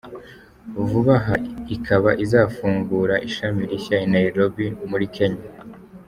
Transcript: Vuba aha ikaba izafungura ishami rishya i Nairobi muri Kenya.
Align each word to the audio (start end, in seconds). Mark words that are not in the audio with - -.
Vuba 0.89 1.15
aha 1.21 1.35
ikaba 1.75 2.09
izafungura 2.23 3.15
ishami 3.27 3.61
rishya 3.69 3.97
i 4.05 4.07
Nairobi 4.13 4.65
muri 4.89 5.05
Kenya. 5.15 5.45